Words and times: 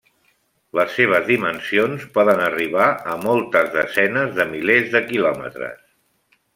Les 0.77 0.95
seves 0.99 1.27
dimensions 1.27 2.07
poden 2.17 2.43
arribar 2.47 2.89
a 3.13 3.21
moltes 3.27 3.71
desenes 3.79 4.35
de 4.41 4.51
milers 4.57 4.93
de 4.99 5.07
quilòmetres. 5.15 5.83